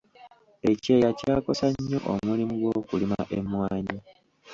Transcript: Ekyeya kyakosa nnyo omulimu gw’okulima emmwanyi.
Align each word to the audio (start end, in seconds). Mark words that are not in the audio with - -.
Ekyeya 0.71 1.09
kyakosa 1.19 1.65
nnyo 1.71 1.99
omulimu 2.11 2.53
gw’okulima 2.61 3.19
emmwanyi. 3.37 3.97